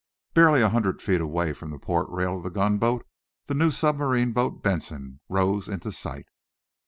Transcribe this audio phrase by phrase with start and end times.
[0.33, 3.05] Barely a hundred feet away from the port rail of the gunboat
[3.45, 6.25] the new submarine boat, "Benson," rose into sight.